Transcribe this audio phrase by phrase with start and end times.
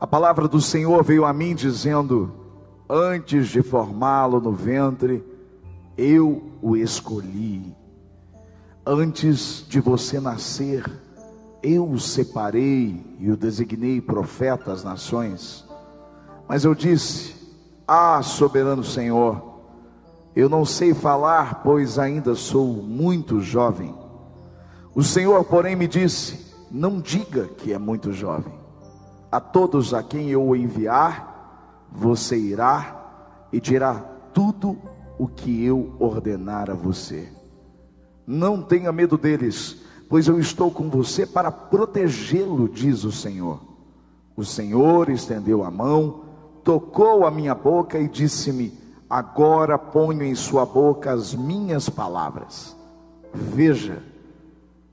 [0.00, 2.32] A palavra do Senhor veio a mim dizendo:
[2.88, 5.24] Antes de formá-lo no ventre,
[5.96, 7.74] eu o escolhi.
[8.84, 10.84] Antes de você nascer,
[11.62, 15.64] eu o separei e o designei profeta às nações.
[16.48, 17.34] Mas eu disse:
[17.86, 19.60] Ah, soberano Senhor,
[20.34, 23.94] eu não sei falar, pois ainda sou muito jovem.
[24.92, 28.63] O Senhor, porém, me disse: Não diga que é muito jovem
[29.34, 33.94] a todos a quem eu enviar, você irá e dirá
[34.32, 34.78] tudo
[35.18, 37.28] o que eu ordenar a você.
[38.24, 43.58] Não tenha medo deles, pois eu estou com você para protegê-lo, diz o Senhor.
[44.36, 46.20] O Senhor estendeu a mão,
[46.62, 48.72] tocou a minha boca e disse-me:
[49.10, 52.76] Agora ponho em sua boca as minhas palavras.
[53.34, 54.00] Veja,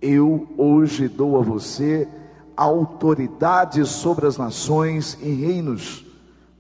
[0.02, 2.10] eu hoje dou a você
[2.56, 6.06] autoridade sobre as nações e reinos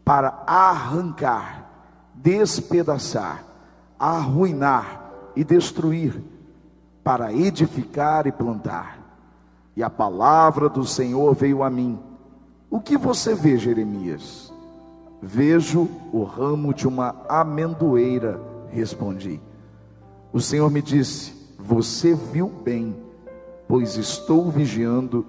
[0.03, 1.69] para arrancar,
[2.15, 3.43] despedaçar,
[3.99, 6.21] arruinar e destruir,
[7.03, 8.99] para edificar e plantar.
[9.75, 11.97] E a palavra do Senhor veio a mim.
[12.69, 14.51] O que você vê, Jeremias?
[15.21, 19.39] Vejo o ramo de uma amendoeira, respondi.
[20.33, 22.95] O Senhor me disse: Você viu bem,
[23.67, 25.25] pois estou vigiando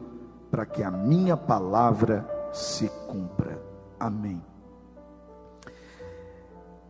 [0.53, 3.59] para que a minha palavra se cumpra.
[3.99, 4.45] Amém.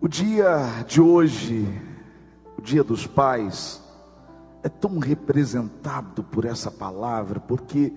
[0.00, 1.64] O dia de hoje,
[2.58, 3.80] o dia dos pais,
[4.64, 7.92] é tão representado por essa palavra, porque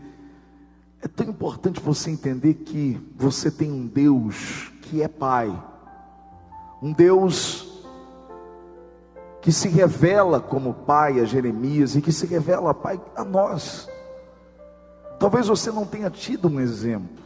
[1.01, 5.51] é tão importante você entender que você tem um Deus que é Pai,
[6.79, 7.83] um Deus
[9.41, 13.89] que se revela como Pai a Jeremias e que se revela Pai a nós.
[15.19, 17.23] Talvez você não tenha tido um exemplo,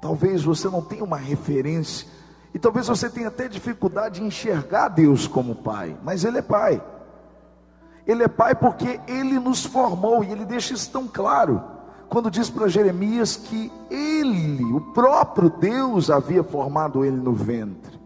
[0.00, 2.06] talvez você não tenha uma referência,
[2.54, 6.82] e talvez você tenha até dificuldade em enxergar Deus como Pai, mas Ele é Pai.
[8.06, 11.62] Ele é Pai porque Ele nos formou, e Ele deixa isso tão claro,
[12.10, 17.98] quando diz para Jeremias que Ele, o próprio Deus, havia formado ele no ventre.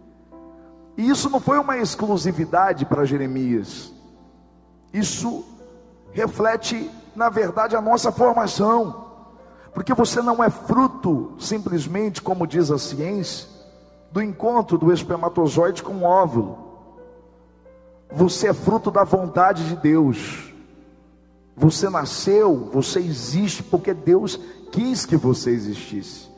[0.97, 3.93] E isso não foi uma exclusividade para Jeremias,
[4.93, 5.45] isso
[6.13, 9.07] reflete na verdade, a nossa formação.
[9.73, 13.49] Porque você não é fruto, simplesmente, como diz a ciência,
[14.13, 16.59] do encontro do espermatozoide com o óvulo.
[18.13, 20.53] Você é fruto da vontade de Deus.
[21.57, 24.39] Você nasceu, você existe porque Deus
[24.71, 26.29] quis que você existisse.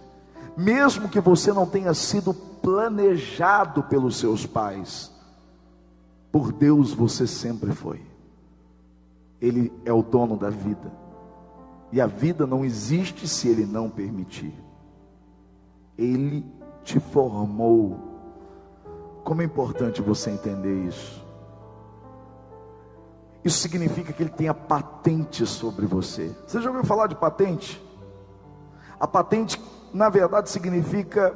[0.57, 5.13] Mesmo que você não tenha sido planejado pelos seus pais,
[6.33, 8.01] por Deus você sempre foi.
[9.41, 10.93] Ele é o dono da vida.
[11.91, 14.53] E a vida não existe se ele não permitir.
[15.97, 16.45] Ele
[16.85, 17.97] te formou.
[19.25, 21.25] Como é importante você entender isso.
[23.45, 26.35] Isso significa que ele tem a patente sobre você.
[26.47, 27.83] Você já ouviu falar de patente?
[28.99, 29.61] A patente,
[29.95, 31.35] na verdade, significa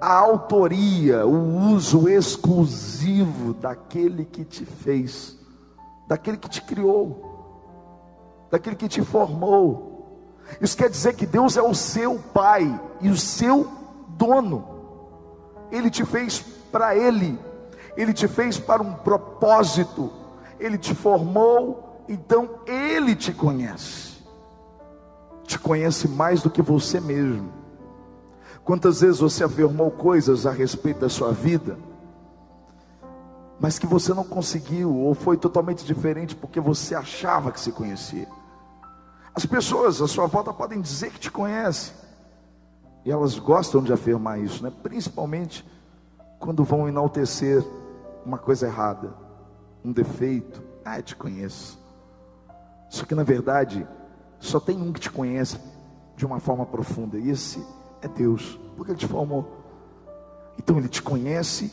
[0.00, 5.38] a autoria, o uso exclusivo daquele que te fez,
[6.06, 7.27] daquele que te criou
[8.50, 9.88] daquele que te formou.
[10.60, 13.68] Isso quer dizer que Deus é o seu pai e o seu
[14.08, 14.66] dono.
[15.70, 16.40] Ele te fez
[16.72, 17.38] para ele.
[17.96, 20.10] Ele te fez para um propósito.
[20.58, 24.18] Ele te formou, então ele te conhece.
[25.44, 27.52] Te conhece mais do que você mesmo.
[28.64, 31.78] Quantas vezes você afirmou coisas a respeito da sua vida,
[33.60, 38.28] mas que você não conseguiu, ou foi totalmente diferente porque você achava que se conhecia.
[39.34, 41.94] As pessoas à sua volta podem dizer que te conhecem,
[43.04, 44.72] e elas gostam de afirmar isso, né?
[44.82, 45.64] principalmente
[46.38, 47.64] quando vão enaltecer
[48.24, 49.14] uma coisa errada,
[49.84, 50.62] um defeito.
[50.84, 51.78] Ah, eu te conheço.
[52.88, 53.86] Só que na verdade,
[54.38, 55.58] só tem um que te conhece
[56.16, 57.64] de uma forma profunda, e esse
[58.02, 59.46] é Deus, porque Ele te formou.
[60.58, 61.72] Então Ele te conhece,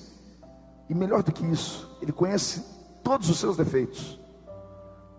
[0.90, 2.64] e melhor do que isso, Ele conhece
[3.04, 4.20] todos os seus defeitos,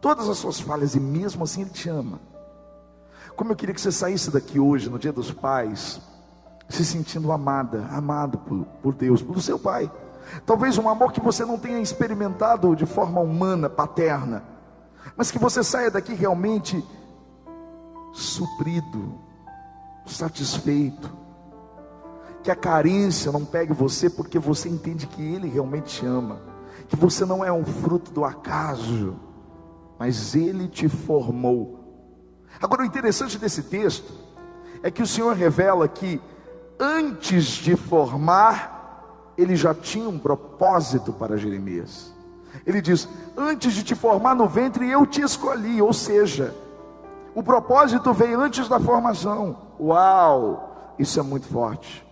[0.01, 2.21] todas as suas falhas, e mesmo assim Ele te ama.
[3.37, 6.01] Como eu queria que você saísse daqui hoje, no dia dos pais,
[6.69, 9.91] se sentindo amada, amado por, por Deus, pelo seu pai.
[10.45, 14.43] Talvez um amor que você não tenha experimentado de forma humana, paterna,
[15.17, 16.85] mas que você saia daqui realmente
[18.13, 19.21] suprido,
[20.07, 21.25] satisfeito.
[22.46, 26.40] Que a carência não pegue você porque você entende que Ele realmente te ama,
[26.88, 29.16] que você não é um fruto do acaso,
[29.98, 31.87] mas Ele te formou
[32.60, 34.12] Agora, o interessante desse texto
[34.82, 36.20] é que o Senhor revela que
[36.78, 42.14] antes de formar, ele já tinha um propósito para Jeremias.
[42.66, 45.82] Ele diz: Antes de te formar no ventre, eu te escolhi.
[45.82, 46.54] Ou seja,
[47.34, 49.56] o propósito veio antes da formação.
[49.78, 50.94] Uau!
[50.98, 52.06] Isso é muito forte.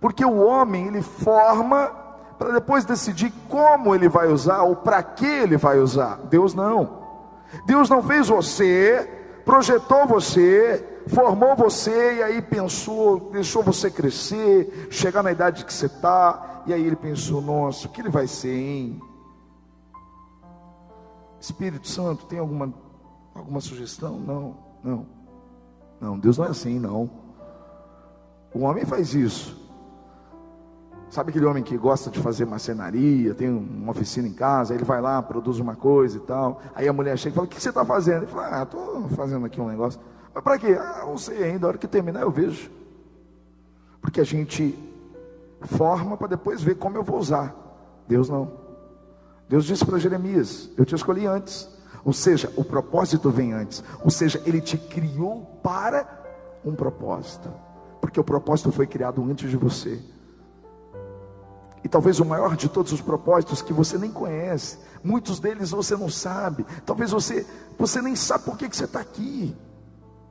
[0.00, 1.92] Porque o homem, ele forma
[2.38, 6.18] para depois decidir como ele vai usar ou para que ele vai usar.
[6.30, 6.98] Deus não.
[7.66, 9.08] Deus não fez você,
[9.44, 15.86] projetou você, formou você e aí pensou, deixou você crescer, chegar na idade que você
[15.86, 19.00] está, e aí ele pensou: nossa, o que ele vai ser, hein?
[21.40, 22.72] Espírito Santo, tem alguma,
[23.34, 24.18] alguma sugestão?
[24.18, 25.06] Não, não,
[26.00, 27.10] não, Deus não é assim, não.
[28.54, 29.67] O homem faz isso.
[31.10, 35.00] Sabe aquele homem que gosta de fazer marcenaria, tem uma oficina em casa, ele vai
[35.00, 36.60] lá, produz uma coisa e tal.
[36.74, 38.24] Aí a mulher chega e fala: O que você está fazendo?
[38.24, 39.98] Ele fala: Ah, estou fazendo aqui um negócio.
[40.34, 40.76] Mas para quê?
[40.78, 42.70] Ah, não sei ainda, a hora que terminar eu vejo.
[44.02, 44.78] Porque a gente
[45.62, 47.54] forma para depois ver como eu vou usar.
[48.06, 48.52] Deus não.
[49.48, 51.68] Deus disse para Jeremias: Eu te escolhi antes.
[52.04, 53.82] Ou seja, o propósito vem antes.
[54.04, 56.06] Ou seja, ele te criou para
[56.64, 57.50] um propósito.
[58.00, 59.98] Porque o propósito foi criado antes de você.
[61.88, 65.96] E talvez o maior de todos os propósitos que você nem conhece, muitos deles você
[65.96, 67.46] não sabe, talvez você,
[67.78, 69.56] você nem sabe por que, que você está aqui,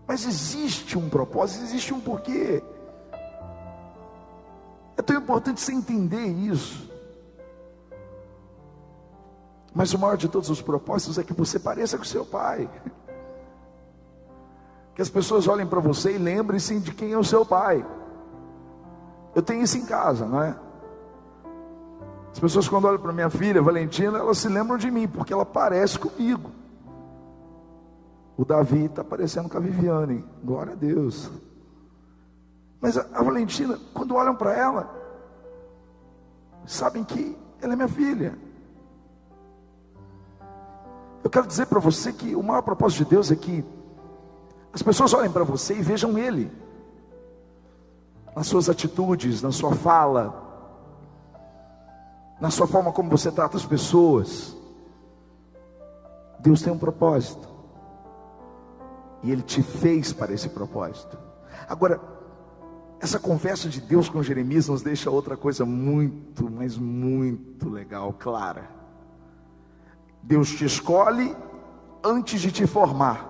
[0.07, 2.62] mas existe um propósito, existe um porquê.
[4.95, 6.88] É tão importante você entender isso.
[9.74, 12.69] Mas o maior de todos os propósitos é que você pareça com seu pai.
[14.94, 17.86] Que as pessoas olhem para você e lembrem-se de quem é o seu pai.
[19.36, 20.67] Eu tenho isso em casa, não é?
[22.38, 25.44] As pessoas, quando olham para minha filha, Valentina, elas se lembram de mim, porque ela
[25.44, 26.51] parece comigo.
[28.38, 31.31] O Davi está parecendo com a Viviane, glória a Deus.
[32.80, 34.88] Mas a, a Valentina, quando olham para ela,
[36.63, 38.38] sabem que ela é minha filha.
[41.24, 43.66] Eu quero dizer para você que o maior propósito de Deus é que
[44.72, 46.51] as pessoas olhem para você e vejam Ele,
[48.36, 50.47] nas suas atitudes, na sua fala,
[52.39, 54.56] na sua forma como você trata as pessoas.
[56.39, 57.48] Deus tem um propósito.
[59.24, 61.18] E Ele te fez para esse propósito.
[61.68, 62.00] Agora,
[63.00, 68.69] essa conversa de Deus com Jeremias nos deixa outra coisa muito, mas muito legal, clara.
[70.22, 71.36] Deus te escolhe
[72.04, 73.30] antes de te formar,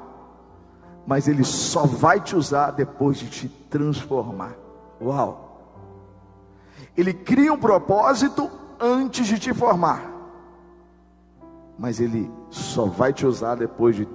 [1.06, 4.56] mas Ele só vai te usar depois de te transformar.
[5.02, 5.46] Uau!
[6.96, 10.04] Ele cria um propósito antes de te formar,
[11.78, 14.08] mas Ele só vai te usar depois de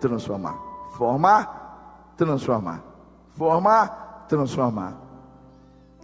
[0.00, 0.56] transformar.
[0.96, 2.82] Formar, transformar.
[3.36, 4.96] Formar, transformar.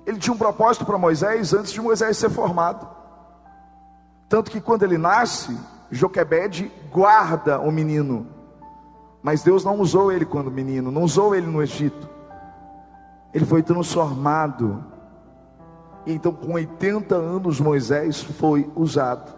[0.07, 2.89] Ele tinha um propósito para Moisés antes de Moisés ser formado.
[4.29, 5.57] Tanto que quando ele nasce,
[5.91, 8.27] Joquebede guarda o menino.
[9.23, 12.09] Mas Deus não usou ele quando menino, não usou ele no Egito.
[13.35, 14.85] Ele foi transformado
[16.07, 19.33] então, com 80 anos, Moisés foi usado.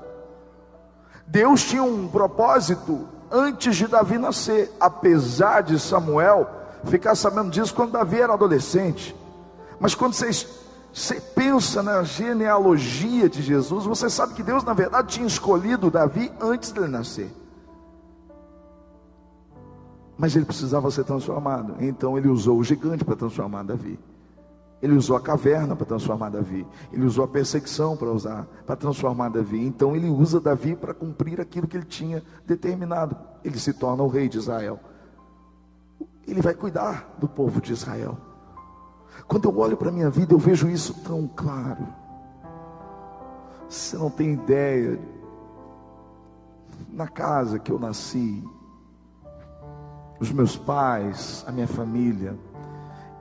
[1.27, 6.49] Deus tinha um propósito antes de Davi nascer, apesar de Samuel
[6.85, 9.17] ficar sabendo disso quando Davi era adolescente.
[9.81, 10.31] Mas quando você,
[10.93, 16.31] você pensa na genealogia de Jesus, você sabe que Deus, na verdade, tinha escolhido Davi
[16.41, 17.33] antes dele nascer.
[20.19, 23.99] Mas ele precisava ser transformado, então ele usou o gigante para transformar Davi.
[24.83, 26.67] Ele usou a caverna para transformar Davi.
[26.93, 29.65] Ele usou a perseguição para usar, para transformar Davi.
[29.65, 33.17] Então ele usa Davi para cumprir aquilo que ele tinha determinado.
[33.45, 34.81] Ele se torna o rei de Israel.
[36.27, 38.19] Ele vai cuidar do povo de Israel.
[39.29, 41.87] Quando eu olho para a minha vida, eu vejo isso tão claro.
[43.69, 44.99] Você não tem ideia.
[46.91, 48.45] Na casa que eu nasci,
[50.19, 52.37] os meus pais, a minha família,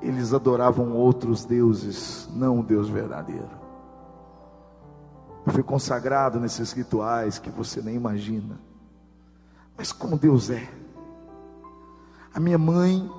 [0.01, 3.61] eles adoravam outros deuses, não o Deus verdadeiro.
[5.45, 8.59] Eu fui consagrado nesses rituais que você nem imagina.
[9.77, 10.67] Mas como Deus é?
[12.33, 13.09] A minha mãe,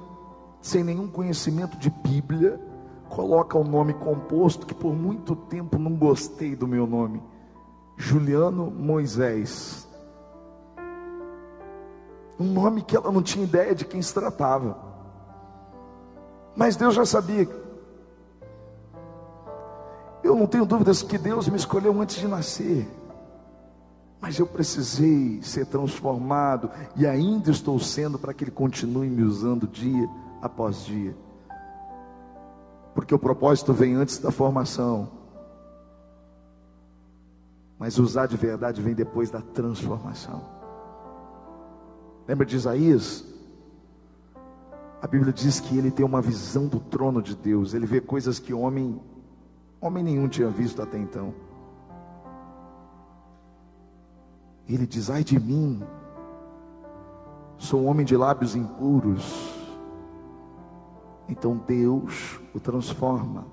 [0.61, 2.61] sem nenhum conhecimento de Bíblia,
[3.09, 7.23] coloca o um nome composto que por muito tempo não gostei do meu nome.
[7.97, 9.89] Juliano Moisés.
[12.39, 14.92] Um nome que ela não tinha ideia de quem se tratava.
[16.56, 17.49] Mas Deus já sabia.
[20.23, 22.88] Eu não tenho dúvidas que Deus me escolheu antes de nascer.
[24.21, 29.66] Mas eu precisei ser transformado e ainda estou sendo para que Ele continue me usando
[29.66, 30.09] dia
[30.40, 31.16] após dia.
[32.94, 35.11] Porque o propósito vem antes da formação.
[37.78, 40.40] Mas usar de verdade vem depois da transformação.
[42.28, 43.25] Lembra de Isaías?
[45.12, 47.75] Bíblia diz que ele tem uma visão do trono de Deus.
[47.75, 48.99] Ele vê coisas que homem,
[49.78, 51.35] homem nenhum tinha visto até então.
[54.66, 55.83] Ele diz: Ai de mim,
[57.59, 59.52] sou um homem de lábios impuros.
[61.28, 63.45] Então Deus o transforma,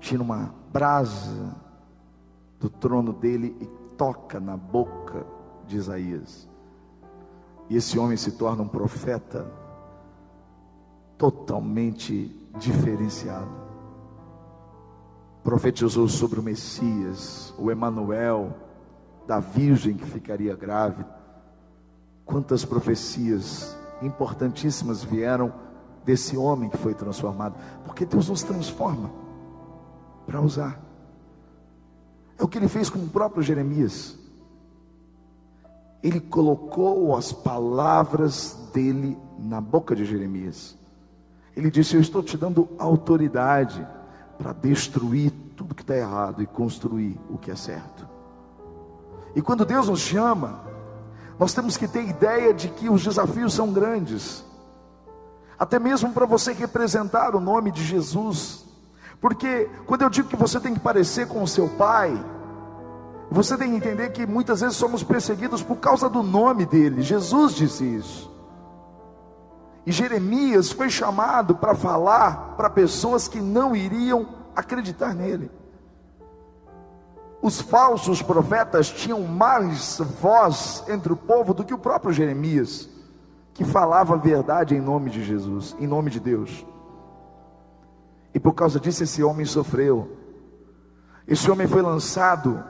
[0.00, 1.56] tira uma brasa
[2.58, 3.66] do trono dele e
[3.96, 5.24] toca na boca
[5.68, 6.48] de Isaías.
[7.70, 9.67] E esse homem se torna um profeta
[11.18, 13.50] totalmente diferenciado.
[15.42, 18.54] Profetizou sobre o Messias, o Emanuel,
[19.26, 21.08] da virgem que ficaria grávida.
[22.24, 25.52] Quantas profecias importantíssimas vieram
[26.04, 29.10] desse homem que foi transformado, porque Deus nos transforma
[30.26, 30.80] para usar.
[32.38, 34.16] É o que ele fez com o próprio Jeremias.
[36.02, 40.77] Ele colocou as palavras dele na boca de Jeremias.
[41.58, 43.84] Ele disse: Eu estou te dando autoridade
[44.38, 48.08] para destruir tudo que está errado e construir o que é certo.
[49.34, 50.60] E quando Deus nos chama,
[51.36, 54.44] nós temos que ter ideia de que os desafios são grandes,
[55.58, 58.64] até mesmo para você representar o nome de Jesus,
[59.20, 62.16] porque quando eu digo que você tem que parecer com o seu pai,
[63.32, 67.02] você tem que entender que muitas vezes somos perseguidos por causa do nome dele.
[67.02, 68.37] Jesus disse isso.
[69.88, 75.50] E Jeremias foi chamado para falar para pessoas que não iriam acreditar nele.
[77.40, 82.86] Os falsos profetas tinham mais voz entre o povo do que o próprio Jeremias,
[83.54, 86.66] que falava a verdade em nome de Jesus, em nome de Deus.
[88.34, 90.18] E por causa disso esse homem sofreu.
[91.26, 92.62] Esse homem foi lançado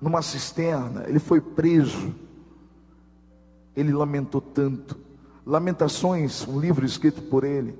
[0.00, 2.14] numa cisterna, ele foi preso.
[3.74, 5.10] Ele lamentou tanto.
[5.44, 7.76] Lamentações, um livro escrito por ele,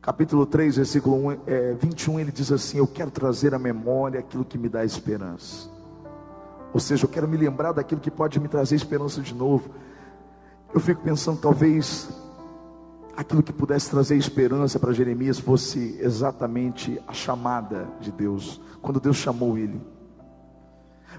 [0.00, 4.44] capítulo 3, versículo 1, é, 21, ele diz assim: Eu quero trazer à memória aquilo
[4.44, 5.68] que me dá esperança.
[6.72, 9.70] Ou seja, eu quero me lembrar daquilo que pode me trazer esperança de novo.
[10.72, 12.08] Eu fico pensando, talvez
[13.16, 19.16] aquilo que pudesse trazer esperança para Jeremias fosse exatamente a chamada de Deus, quando Deus
[19.16, 19.80] chamou ele.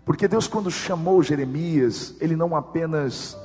[0.05, 3.37] Porque Deus, quando chamou Jeremias, Ele não apenas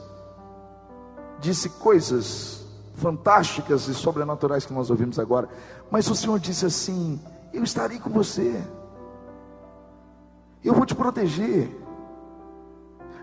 [1.43, 5.49] disse coisas fantásticas e sobrenaturais que nós ouvimos agora,
[5.91, 7.21] mas o Senhor disse assim:
[7.53, 8.63] Eu estarei com você,
[10.65, 11.81] eu vou te proteger.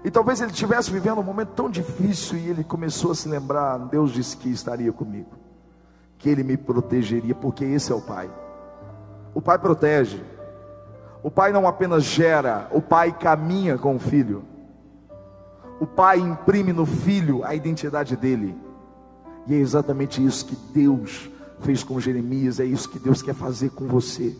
[0.04, 3.78] E talvez ele estivesse vivendo um momento tão difícil e ele começou a se lembrar:
[3.80, 5.32] Deus disse que estaria comigo,
[6.18, 8.30] que ele me protegeria, porque esse é o Pai.
[9.34, 10.22] O Pai protege.
[11.22, 14.42] O pai não apenas gera, o pai caminha com o filho.
[15.80, 18.56] O pai imprime no filho a identidade dele.
[19.48, 21.30] E é exatamente isso que Deus
[21.62, 24.36] fez com Jeremias, é isso que Deus quer fazer com você.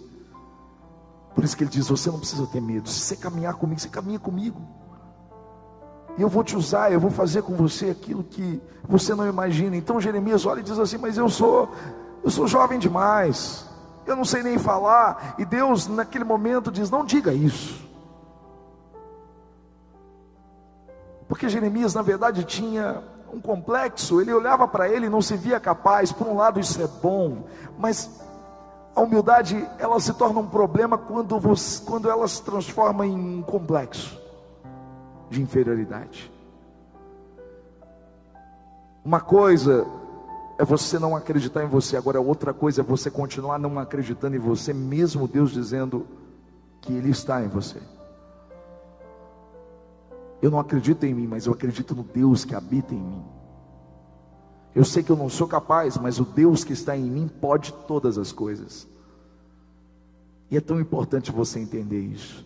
[1.34, 2.90] Por isso que ele diz: Você não precisa ter medo.
[2.90, 4.62] Se você caminhar comigo, você caminha comigo.
[6.18, 9.76] E eu vou te usar, eu vou fazer com você aquilo que você não imagina.
[9.78, 11.70] Então Jeremias olha e diz assim: Mas eu sou,
[12.24, 13.70] eu sou jovem demais
[14.10, 15.36] eu não sei nem falar.
[15.38, 17.88] E Deus, naquele momento, diz: Não diga isso.
[21.30, 25.60] Porque Jeremias, na verdade, tinha um complexo, ele olhava para ele e não se via
[25.60, 26.12] capaz.
[26.12, 27.44] Por um lado, isso é bom,
[27.78, 28.20] mas
[28.96, 33.44] a humildade ela se torna um problema quando, você, quando ela se transforma em um
[33.44, 34.20] complexo
[35.30, 36.32] de inferioridade.
[39.06, 39.86] Uma coisa
[40.58, 41.96] é você não acreditar em você.
[41.96, 46.08] Agora, outra coisa é você continuar não acreditando em você, mesmo Deus dizendo
[46.82, 47.80] que Ele está em você.
[50.42, 53.24] Eu não acredito em mim, mas eu acredito no Deus que habita em mim.
[54.74, 57.74] Eu sei que eu não sou capaz, mas o Deus que está em mim pode
[57.88, 58.88] todas as coisas.
[60.50, 62.46] E é tão importante você entender isso.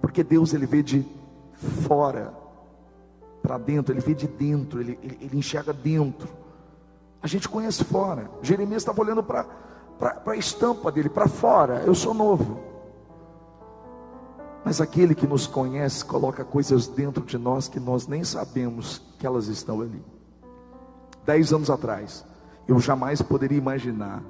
[0.00, 1.04] Porque Deus ele vê de
[1.86, 2.32] fora
[3.42, 6.28] para dentro, ele vê de dentro, ele, ele, ele, enxerga dentro.
[7.22, 8.30] A gente conhece fora.
[8.42, 9.46] Jeremias estava olhando para
[10.26, 11.82] a estampa dele, para fora.
[11.86, 12.73] Eu sou novo.
[14.64, 19.26] Mas aquele que nos conhece coloca coisas dentro de nós que nós nem sabemos que
[19.26, 20.02] elas estão ali.
[21.26, 22.24] Dez anos atrás,
[22.66, 24.22] eu jamais poderia imaginar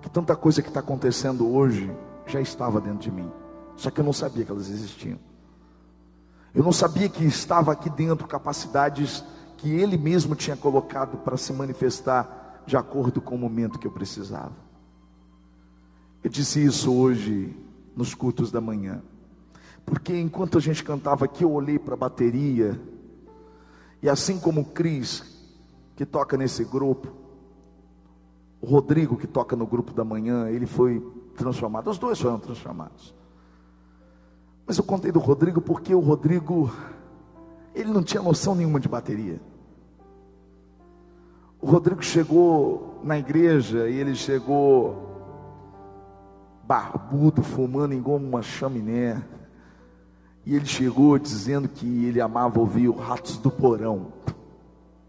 [0.00, 1.94] que tanta coisa que está acontecendo hoje
[2.26, 3.30] já estava dentro de mim.
[3.76, 5.18] Só que eu não sabia que elas existiam.
[6.54, 9.24] Eu não sabia que estava aqui dentro capacidades
[9.56, 13.90] que Ele mesmo tinha colocado para se manifestar de acordo com o momento que eu
[13.90, 14.52] precisava.
[16.22, 17.54] Eu disse isso hoje
[17.96, 19.02] nos cultos da manhã,
[19.84, 22.80] porque enquanto a gente cantava aqui, eu olhei para a bateria,
[24.02, 25.22] e assim como o Cris,
[25.96, 27.08] que toca nesse grupo,
[28.60, 31.00] o Rodrigo, que toca no grupo da manhã, ele foi
[31.36, 33.14] transformado, os dois foram transformados.
[34.66, 36.72] Mas eu contei do Rodrigo porque o Rodrigo,
[37.74, 39.40] ele não tinha noção nenhuma de bateria.
[41.60, 45.14] O Rodrigo chegou na igreja e ele chegou
[46.66, 49.22] barbudo, fumando igual uma chaminé.
[50.46, 54.12] E ele chegou dizendo que ele amava ouvir o Ratos do Porão.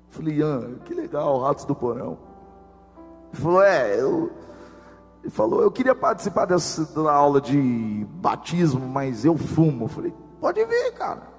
[0.09, 2.17] Falei, ah, que legal, Ratos do Porão.
[3.33, 4.31] Ele falou, é, eu.
[5.21, 9.85] Ele falou, eu queria participar dessa da aula de batismo, mas eu fumo.
[9.85, 11.35] Eu falei, pode vir, cara.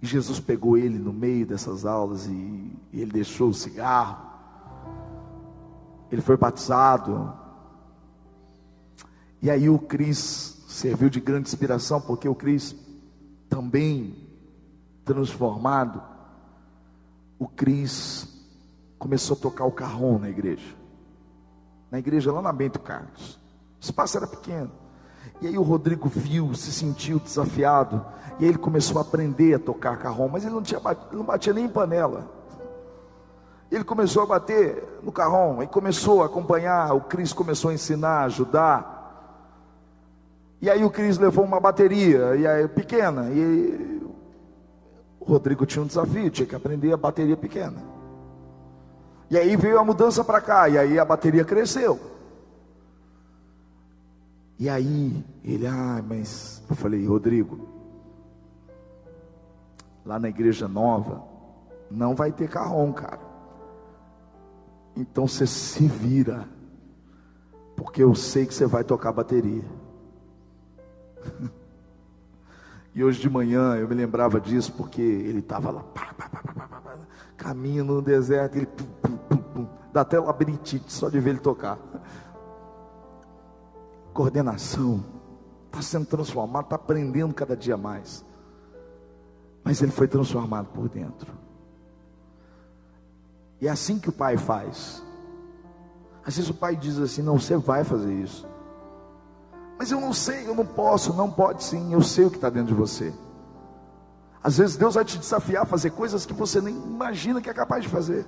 [0.00, 4.30] E Jesus pegou ele no meio dessas aulas e, e ele deixou o cigarro.
[6.12, 7.32] Ele foi batizado.
[9.42, 12.76] E aí o Cris serviu de grande inspiração, porque o Cris
[13.48, 14.16] também
[15.04, 16.00] transformado,
[17.38, 18.28] o Cris
[18.98, 20.74] começou a tocar o carrom na igreja.
[21.90, 23.34] Na igreja lá na Bento Carlos.
[23.80, 24.70] O espaço era pequeno.
[25.40, 28.04] E aí o Rodrigo viu, se sentiu desafiado,
[28.38, 31.52] e aí ele começou a aprender a tocar carrom, mas ele não, tinha, não batia
[31.52, 32.30] nem em panela.
[33.70, 38.24] Ele começou a bater no carrom, e começou a acompanhar, o Cris começou a ensinar,
[38.24, 38.99] ajudar.
[40.62, 44.02] E aí o Cris levou uma bateria, e aí pequena, e
[45.18, 47.82] o Rodrigo tinha um desafio, tinha que aprender a bateria pequena.
[49.30, 51.98] E aí veio a mudança para cá, e aí a bateria cresceu.
[54.58, 57.66] E aí, ele, ah, mas eu falei, Rodrigo,
[60.04, 61.24] lá na igreja nova,
[61.90, 63.20] não vai ter carrom, cara.
[64.94, 66.46] Então você se vira,
[67.74, 69.64] porque eu sei que você vai tocar bateria.
[72.94, 76.98] e hoje de manhã eu me lembrava disso, porque ele estava lá, pá, pá, pá,
[77.36, 81.78] caminho no deserto, ele pum, pum, pum, dá até labirintite só de ver ele tocar
[84.12, 85.02] coordenação,
[85.66, 88.24] está sendo transformado, está aprendendo cada dia mais.
[89.64, 91.32] Mas ele foi transformado por dentro.
[93.60, 95.02] E é assim que o pai faz.
[96.24, 98.48] Às vezes o pai diz assim: Não, você vai fazer isso.
[99.80, 101.14] Mas eu não sei, eu não posso.
[101.14, 103.14] Não pode sim, eu sei o que está dentro de você.
[104.42, 107.54] Às vezes Deus vai te desafiar a fazer coisas que você nem imagina que é
[107.54, 108.26] capaz de fazer.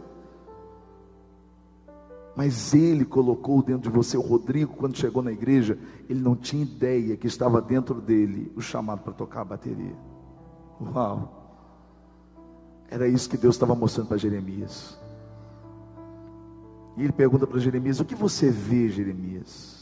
[2.35, 6.63] Mas ele colocou dentro de você, o Rodrigo, quando chegou na igreja, ele não tinha
[6.63, 9.95] ideia que estava dentro dele o chamado para tocar a bateria.
[10.81, 11.61] Uau!
[12.89, 14.99] Era isso que Deus estava mostrando para Jeremias.
[16.97, 19.82] E ele pergunta para Jeremias: O que você vê, Jeremias?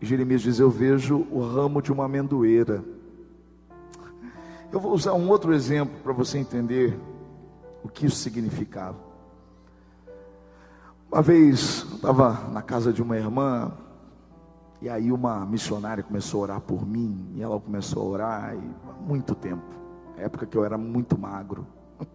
[0.00, 2.82] E Jeremias diz: Eu vejo o ramo de uma amendoeira.
[4.72, 6.98] Eu vou usar um outro exemplo para você entender
[7.82, 8.96] o que isso significava.
[11.10, 13.72] Uma vez estava na casa de uma irmã
[14.80, 18.70] e aí uma missionária começou a orar por mim e ela começou a orar e,
[18.88, 19.64] há muito tempo,
[20.16, 21.66] época que eu era muito magro,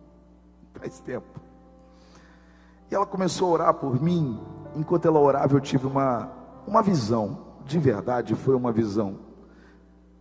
[0.79, 1.41] faz tempo.
[2.89, 4.39] E ela começou a orar por mim.
[4.75, 6.31] Enquanto ela orava, eu tive uma
[6.67, 9.19] uma visão, de verdade, foi uma visão.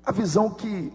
[0.05, 0.93] A visão que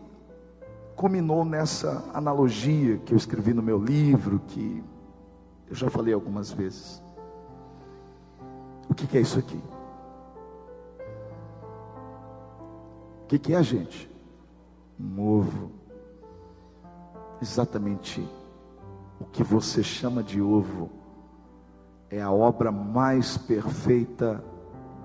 [0.96, 4.84] culminou nessa analogia que eu escrevi no meu livro, que
[5.68, 7.02] eu já falei algumas vezes.
[8.90, 9.62] O que, que é isso aqui?
[13.24, 14.10] O que, que é a gente?
[15.00, 15.72] Um ovo.
[17.42, 18.28] Exatamente
[19.20, 20.90] o que você chama de ovo
[22.10, 24.44] é a obra mais perfeita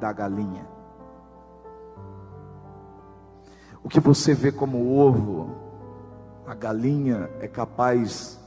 [0.00, 0.73] da galinha.
[3.84, 5.54] O que você vê como ovo,
[6.46, 8.40] a galinha é capaz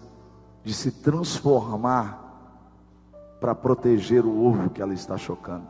[0.63, 2.23] de se transformar
[3.39, 5.67] para proteger o ovo que ela está chocando.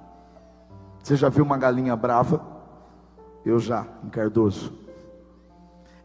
[1.04, 2.42] Você já viu uma galinha brava?
[3.44, 4.74] Eu já, em Cardoso.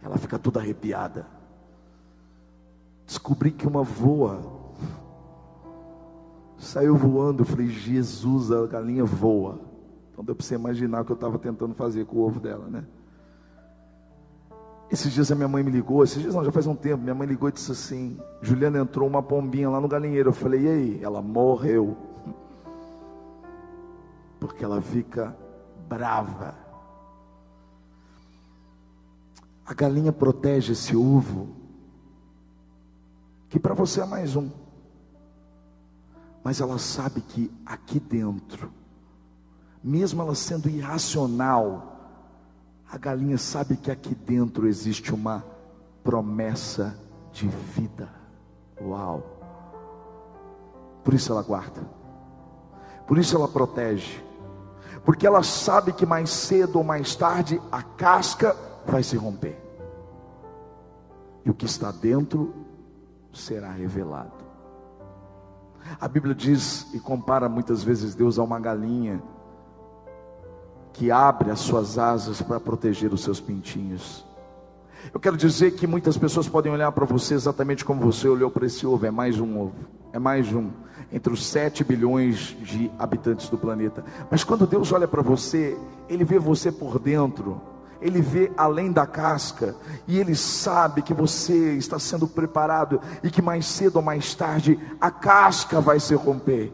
[0.02, 1.24] Ela fica toda arrepiada.
[3.06, 4.40] Descobri que uma voa.
[6.58, 9.60] Saiu voando, eu falei, Jesus, a galinha voa.
[10.10, 12.66] Então deu para você imaginar o que eu estava tentando fazer com o ovo dela,
[12.68, 12.84] né?
[14.92, 17.14] Esses dias a minha mãe me ligou, esses dias não, já faz um tempo, minha
[17.14, 20.28] mãe ligou e disse assim, Juliana entrou uma pombinha lá no galinheiro.
[20.28, 21.00] Eu falei, e aí?
[21.02, 21.96] Ela morreu.
[24.38, 25.34] Porque ela fica
[25.88, 26.54] brava.
[29.64, 31.56] A galinha protege esse ovo,
[33.48, 34.50] que para você é mais um.
[36.44, 38.70] mas ela sabe que aqui dentro,
[39.82, 41.91] mesmo ela sendo irracional,
[42.92, 45.42] a galinha sabe que aqui dentro existe uma
[46.04, 46.94] promessa
[47.32, 48.06] de vida.
[48.78, 49.22] Uau!
[51.02, 51.80] Por isso ela guarda,
[53.06, 54.22] por isso ela protege,
[55.06, 58.54] porque ela sabe que mais cedo ou mais tarde a casca
[58.86, 59.58] vai se romper,
[61.46, 62.54] e o que está dentro
[63.32, 64.44] será revelado.
[65.98, 69.22] A Bíblia diz e compara muitas vezes Deus a uma galinha
[70.92, 74.24] que abre as suas asas para proteger os seus pintinhos.
[75.12, 78.66] Eu quero dizer que muitas pessoas podem olhar para você exatamente como você olhou para
[78.66, 79.74] esse ovo, é mais um ovo,
[80.12, 80.70] é mais um,
[81.12, 84.04] entre os 7 bilhões de habitantes do planeta.
[84.30, 85.76] Mas quando Deus olha para você,
[86.08, 87.60] Ele vê você por dentro,
[88.00, 89.74] Ele vê além da casca,
[90.06, 94.78] e Ele sabe que você está sendo preparado e que mais cedo ou mais tarde
[95.00, 96.72] a casca vai se romper.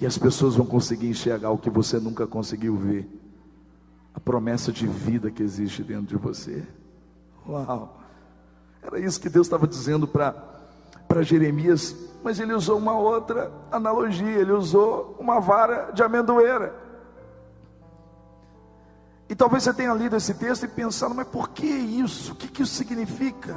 [0.00, 3.08] E as pessoas vão conseguir enxergar o que você nunca conseguiu ver.
[4.14, 6.66] A promessa de vida que existe dentro de você.
[7.46, 8.00] Uau!
[8.82, 14.52] Era isso que Deus estava dizendo para Jeremias, mas ele usou uma outra analogia, ele
[14.52, 16.74] usou uma vara de amendoeira.
[19.28, 22.32] E talvez você tenha lido esse texto e pensado, mas por que isso?
[22.32, 23.54] O que, que isso significa?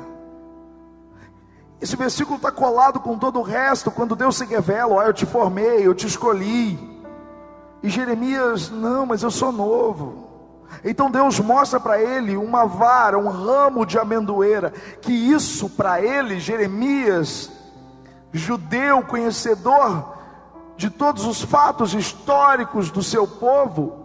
[1.83, 5.25] Esse versículo está colado com todo o resto, quando Deus se revela, ó, eu te
[5.25, 6.79] formei, eu te escolhi.
[7.83, 10.29] E Jeremias, não, mas eu sou novo.
[10.81, 16.39] Então Deus mostra para ele uma vara, um ramo de amendoeira, que isso para ele,
[16.39, 17.51] Jeremias,
[18.31, 20.15] judeu, conhecedor
[20.77, 24.02] de todos os fatos históricos do seu povo,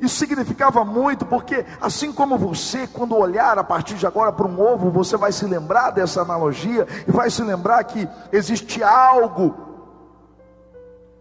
[0.00, 4.60] isso significava muito, porque assim como você, quando olhar a partir de agora para um
[4.60, 9.54] ovo, você vai se lembrar dessa analogia e vai se lembrar que existe algo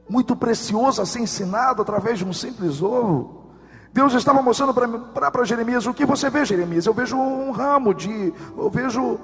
[0.10, 3.40] muito precioso a ser ensinado através de um simples ovo.
[3.92, 6.86] Deus estava mostrando para Jeremias: o que você vê, Jeremias?
[6.86, 9.20] Eu vejo um ramo de, eu vejo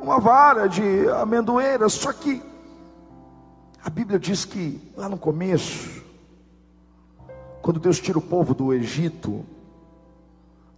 [0.00, 1.88] uma vara de amendoeira.
[1.88, 2.42] Só que
[3.82, 5.99] a Bíblia diz que lá no começo,
[7.62, 9.44] quando Deus tira o povo do Egito,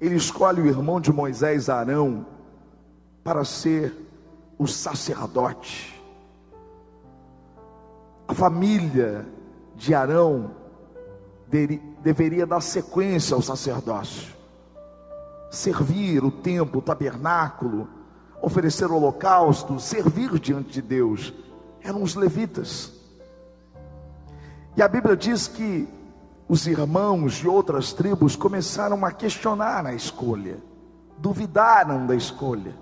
[0.01, 2.27] ele escolhe o irmão de Moisés, Arão,
[3.23, 3.95] para ser
[4.59, 6.01] o sacerdote.
[8.27, 9.25] A família
[9.77, 10.51] de Arão
[12.03, 14.33] deveria dar sequência ao sacerdócio,
[15.51, 17.89] servir o templo, o tabernáculo,
[18.41, 21.33] oferecer holocausto, servir diante de Deus.
[21.81, 22.93] Eram os levitas.
[24.77, 25.87] E a Bíblia diz que
[26.53, 30.59] os irmãos de outras tribos começaram a questionar a escolha,
[31.17, 32.77] duvidaram da escolha.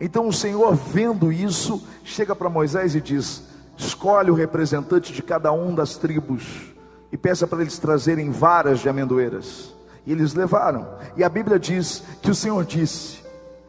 [0.00, 3.44] Então o Senhor, vendo isso, chega para Moisés e diz:
[3.76, 6.74] Escolhe o representante de cada um das tribos
[7.12, 9.72] e peça para eles trazerem varas de amendoeiras.
[10.04, 10.98] E eles levaram.
[11.16, 13.22] E a Bíblia diz que o Senhor disse: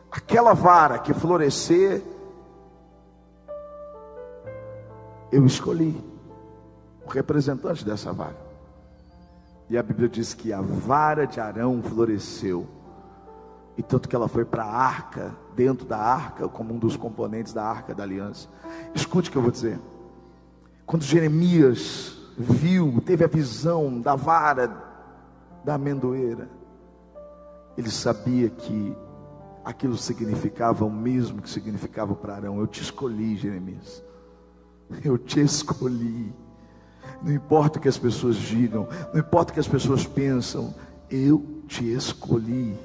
[0.10, 2.02] aquela vara que florescer,
[5.32, 5.96] eu escolhi
[7.06, 8.45] o representante dessa vara.
[9.70, 12.68] E a Bíblia diz que a vara de Arão floresceu.
[13.78, 17.52] E tanto que ela foi para a arca, dentro da arca, como um dos componentes
[17.54, 18.48] da arca da aliança.
[18.94, 19.80] Escute o que eu vou dizer.
[20.86, 24.84] Quando Jeremias viu, teve a visão da vara
[25.64, 26.48] da amendoeira,
[27.78, 28.96] ele sabia que
[29.64, 32.60] aquilo significava o mesmo que significava para Arão.
[32.60, 34.04] Eu te escolhi, Jeremias.
[35.04, 36.32] Eu te escolhi.
[37.22, 40.74] Não importa o que as pessoas digam, não importa o que as pessoas pensam,
[41.10, 42.78] eu te escolhi.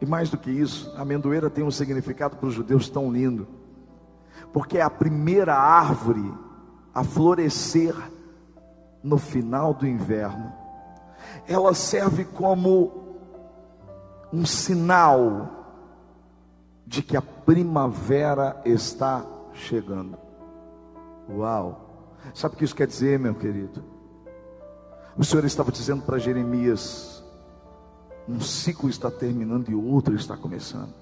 [0.00, 3.46] E mais do que isso, a amendoeira tem um significado para os judeus tão lindo,
[4.52, 6.32] porque é a primeira árvore
[6.94, 7.94] a florescer
[9.02, 10.52] no final do inverno.
[11.46, 13.06] Ela serve como
[14.32, 15.50] um sinal
[16.86, 20.16] de que a primavera está chegando.
[21.28, 21.85] Uau!
[22.34, 23.82] Sabe o que isso quer dizer, meu querido?
[25.16, 27.24] O Senhor estava dizendo para Jeremias:
[28.28, 30.94] um ciclo está terminando e outro está começando.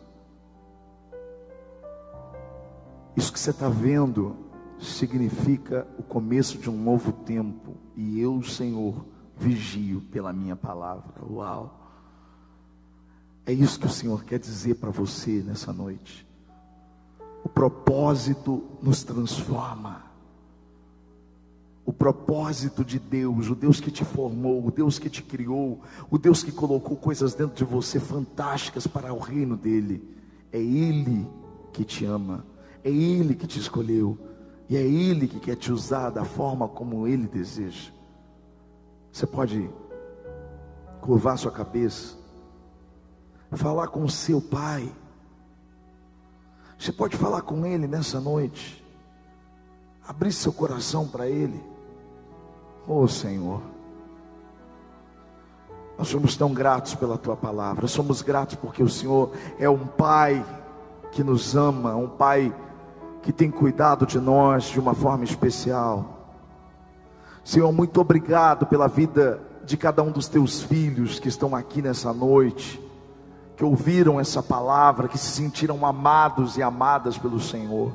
[3.17, 4.37] Isso que você está vendo
[4.79, 9.05] significa o começo de um novo tempo, e eu, Senhor,
[9.37, 11.25] vigio pela minha palavra.
[11.25, 11.81] Uau!
[13.47, 16.27] É isso que o Senhor quer dizer para você nessa noite.
[17.45, 20.14] O propósito nos transforma
[21.87, 26.17] o propósito de Deus, o Deus que te formou, o Deus que te criou, o
[26.17, 30.03] Deus que colocou coisas dentro de você fantásticas para o reino dele.
[30.51, 31.29] É Ele
[31.73, 32.47] que te ama,
[32.83, 34.19] é Ele que te escolheu.
[34.67, 37.93] E é Ele que quer te usar da forma como Ele deseja.
[39.13, 39.71] Você pode
[41.03, 42.17] curvar sua cabeça,
[43.53, 44.91] falar com seu Pai.
[46.79, 48.83] Você pode falar com Ele nessa noite,
[50.07, 51.74] abrir seu coração para Ele.
[52.87, 53.63] Oh Senhor,
[55.97, 60.45] nós somos tão gratos pela Tua palavra, somos gratos porque o Senhor é um Pai
[61.13, 62.55] que nos ama, um Pai
[63.23, 66.15] que tem cuidado de nós de uma forma especial.
[67.43, 72.13] Senhor, muito obrigado pela vida de cada um dos teus filhos que estão aqui nessa
[72.13, 72.81] noite,
[73.57, 77.93] que ouviram essa palavra, que se sentiram amados e amadas pelo Senhor.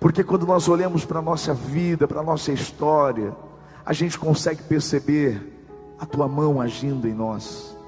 [0.00, 3.34] Porque quando nós olhamos para a nossa vida, para a nossa história,
[3.86, 5.40] a gente consegue perceber
[5.96, 7.78] a tua mão agindo em nós.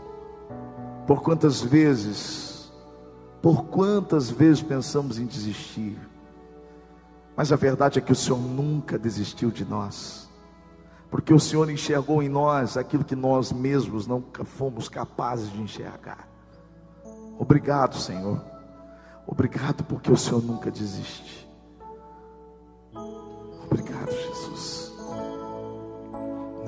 [1.09, 2.73] Por quantas vezes,
[3.43, 5.99] por quantas vezes pensamos em desistir,
[7.37, 10.31] mas a verdade é que o Senhor nunca desistiu de nós,
[11.11, 16.29] porque o Senhor enxergou em nós aquilo que nós mesmos nunca fomos capazes de enxergar.
[17.37, 18.41] Obrigado, Senhor.
[19.27, 21.48] Obrigado porque o Senhor nunca desiste.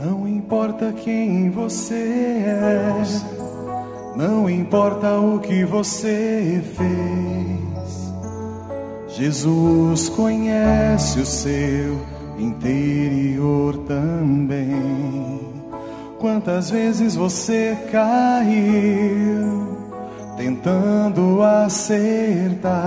[0.03, 3.03] Não importa quem você é,
[4.17, 8.13] não importa o que você fez.
[9.09, 12.01] Jesus conhece o seu
[12.39, 15.41] interior também.
[16.19, 19.71] Quantas vezes você caiu
[20.37, 22.79] tentando acertar,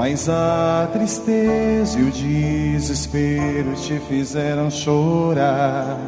[0.00, 5.98] mas a tristeza e o desespero te fizeram chorar.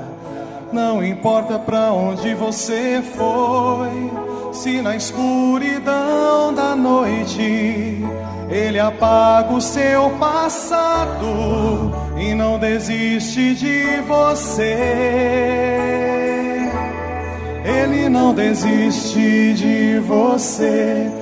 [0.72, 4.10] Não importa para onde você foi
[4.50, 8.02] se na escuridão da noite
[8.48, 14.74] ele apaga o seu passado e não desiste de você.
[17.62, 21.21] Ele não desiste de você.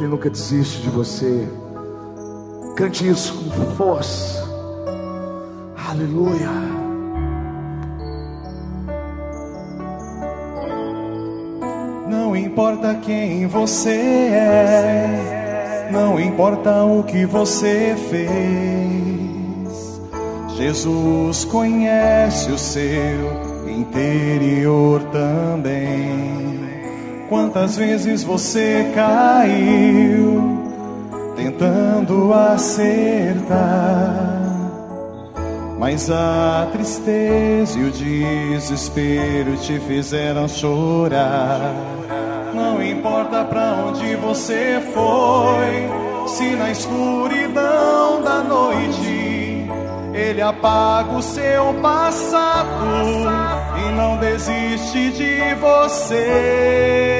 [0.00, 1.46] Ele nunca desiste de você.
[2.74, 4.48] Cante isso com força.
[5.90, 6.48] Aleluia.
[12.08, 20.00] Não importa quem você é, não importa o que você fez.
[20.56, 26.69] Jesus conhece o seu interior também.
[27.30, 30.64] Quantas vezes você caiu
[31.36, 33.54] tentando acertar?
[35.78, 41.72] Mas a tristeza e o desespero te fizeram chorar.
[42.52, 49.70] Não importa para onde você foi, se na escuridão da noite
[50.12, 52.66] ele apaga o seu passado
[53.86, 57.19] e não desiste de você.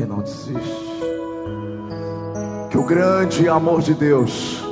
[0.00, 0.92] Não desiste.
[2.70, 4.62] Que o grande amor de Deus,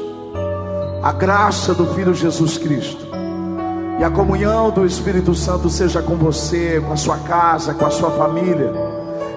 [1.03, 3.07] a graça do Filho Jesus Cristo
[4.01, 7.91] e a comunhão do Espírito Santo seja com você, com a sua casa, com a
[7.91, 8.73] sua família.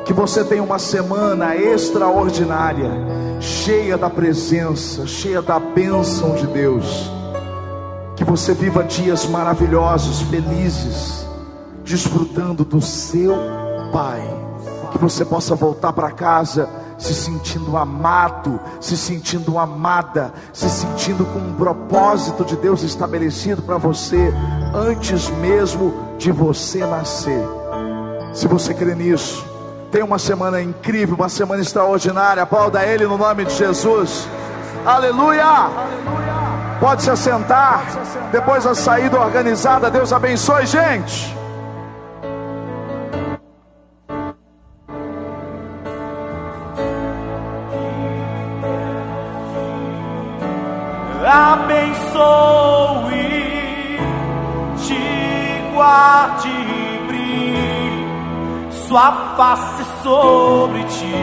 [0.06, 2.90] Que você tenha uma semana extraordinária,
[3.42, 7.12] cheia da presença, cheia da bênção de Deus.
[8.16, 11.28] Que você viva dias maravilhosos, felizes,
[11.84, 13.36] desfrutando do seu
[13.92, 14.33] Pai
[14.94, 21.40] que você possa voltar para casa se sentindo amado, se sentindo amada, se sentindo com
[21.40, 24.34] um propósito de Deus estabelecido para você
[24.74, 27.44] antes mesmo de você nascer.
[28.34, 29.54] Se você crê nisso,
[29.94, 32.42] Tenha uma semana incrível, uma semana extraordinária.
[32.42, 34.28] Aplauda Ele no nome de Jesus.
[34.84, 35.70] Aleluia!
[36.80, 37.86] Pode se assentar.
[38.32, 41.38] Depois da saída organizada, Deus abençoe, gente.
[54.78, 61.16] Te guarde e brilhe sua face sobre ti,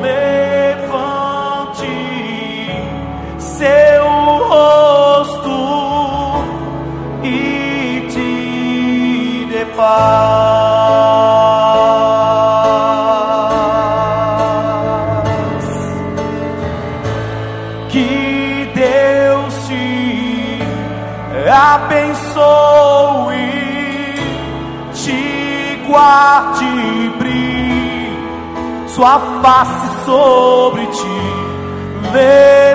[0.00, 1.86] levante
[3.38, 4.04] seu
[4.48, 5.58] rosto
[7.22, 9.64] e te dê.
[29.00, 31.06] Sua face sobre ti,
[32.12, 32.69] levante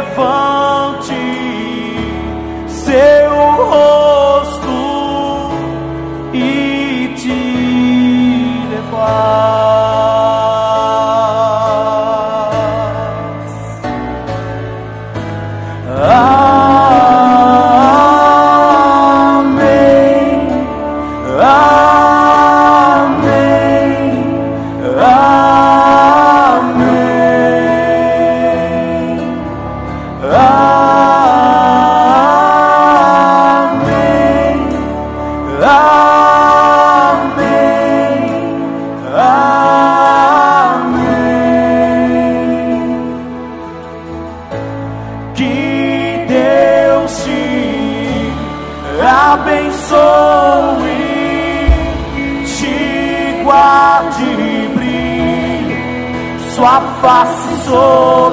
[57.05, 58.24] sobre ti,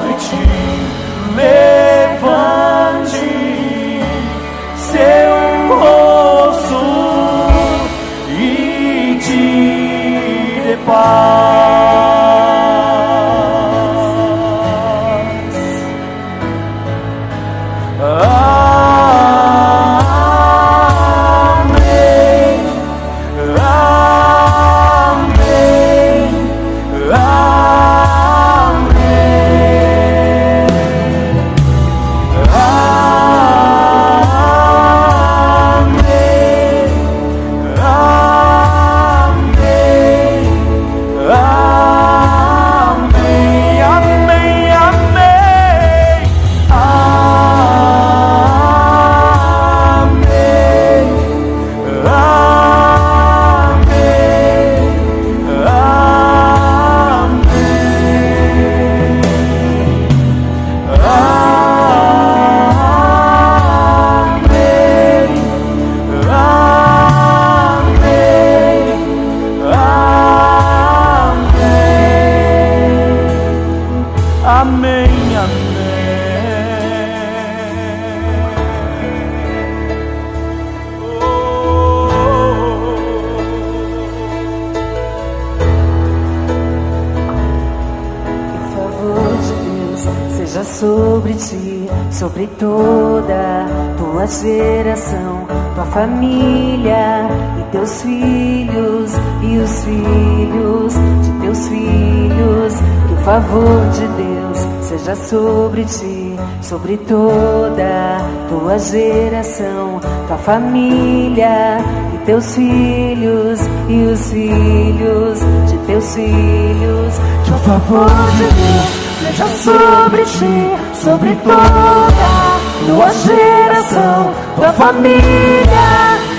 [105.03, 111.79] seja sobre ti, sobre toda tua geração, tua família
[112.15, 117.15] e teus filhos e os filhos de teus filhos.
[117.45, 122.53] Que o favor de Deus seja sobre ti, sobre toda
[122.87, 125.19] tua geração, tua família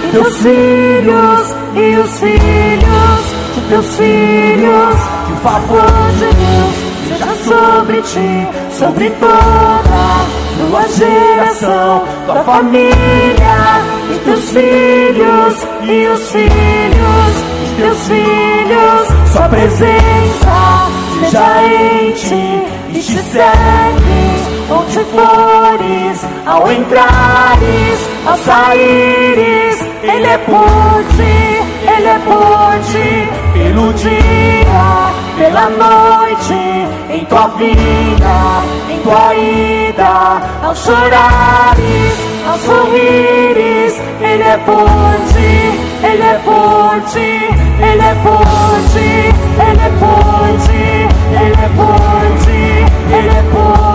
[0.03, 4.95] e teus filhos e os filhos de teus filhos.
[5.25, 8.47] Que o favor de Deus seja sobre ti,
[8.83, 10.25] sobre toda
[10.57, 13.81] tua geração, tua família,
[14.13, 19.31] e teus filhos e os filhos de teus filhos.
[19.31, 24.23] Sua presença seja em ti e te segue
[24.69, 29.79] onde fores, ao entrares, ao saíres.
[30.03, 34.62] Ele é por ti, ele é por ti, pelo dia
[35.43, 36.53] pela noite,
[37.09, 42.13] em tua vida, em tua ida, ao chorares,
[42.47, 47.49] ao sorrires, Ele é por ti, Ele é por ti,
[47.81, 49.03] Ele é por ti.
[49.03, 49.09] Ele pode,
[49.59, 50.81] Ele pode,
[51.41, 52.59] Ele pode,
[53.13, 53.92] Ele